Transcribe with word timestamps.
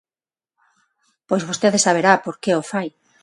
Pois 1.27 1.43
vostede 1.49 1.83
saberá 1.85 2.13
por 2.25 2.35
que 2.41 2.51
o 2.59 2.61
fai. 2.71 2.87